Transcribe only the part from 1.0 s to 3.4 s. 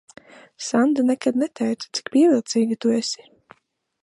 nekad neteica, cik pievilcīga tu esi.